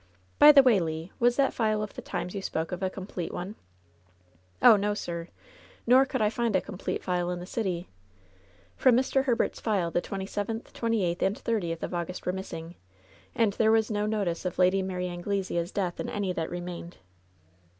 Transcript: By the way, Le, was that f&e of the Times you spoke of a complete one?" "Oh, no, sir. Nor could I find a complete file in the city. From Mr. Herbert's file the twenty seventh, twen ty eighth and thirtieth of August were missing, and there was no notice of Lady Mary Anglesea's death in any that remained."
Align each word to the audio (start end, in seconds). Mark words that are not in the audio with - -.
By 0.39 0.51
the 0.51 0.63
way, 0.63 0.79
Le, 0.79 1.09
was 1.19 1.35
that 1.35 1.53
f&e 1.59 1.73
of 1.79 1.93
the 1.93 2.01
Times 2.01 2.33
you 2.33 2.41
spoke 2.41 2.71
of 2.71 2.81
a 2.81 2.89
complete 2.89 3.31
one?" 3.31 3.53
"Oh, 4.63 4.75
no, 4.75 4.95
sir. 4.95 5.27
Nor 5.85 6.07
could 6.07 6.23
I 6.23 6.29
find 6.31 6.55
a 6.55 6.59
complete 6.61 7.03
file 7.03 7.29
in 7.29 7.37
the 7.39 7.45
city. 7.45 7.87
From 8.75 8.95
Mr. 8.95 9.25
Herbert's 9.25 9.59
file 9.59 9.91
the 9.91 10.01
twenty 10.01 10.25
seventh, 10.25 10.73
twen 10.73 10.93
ty 10.93 10.97
eighth 10.97 11.21
and 11.21 11.37
thirtieth 11.37 11.83
of 11.83 11.93
August 11.93 12.25
were 12.25 12.33
missing, 12.33 12.73
and 13.35 13.53
there 13.53 13.71
was 13.71 13.91
no 13.91 14.07
notice 14.07 14.43
of 14.43 14.57
Lady 14.57 14.81
Mary 14.81 15.07
Anglesea's 15.07 15.71
death 15.71 15.99
in 15.99 16.09
any 16.09 16.33
that 16.33 16.49
remained." 16.49 16.97